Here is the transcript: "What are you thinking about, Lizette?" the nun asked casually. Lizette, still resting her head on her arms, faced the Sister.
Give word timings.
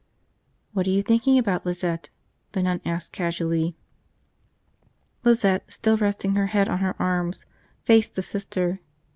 "What 0.73 0.87
are 0.87 0.89
you 0.89 1.03
thinking 1.03 1.37
about, 1.37 1.63
Lizette?" 1.63 2.09
the 2.53 2.63
nun 2.63 2.81
asked 2.83 3.11
casually. 3.11 3.75
Lizette, 5.23 5.71
still 5.71 5.95
resting 5.95 6.33
her 6.33 6.47
head 6.47 6.67
on 6.67 6.79
her 6.79 6.99
arms, 6.99 7.45
faced 7.83 8.15
the 8.15 8.23
Sister. 8.23 8.79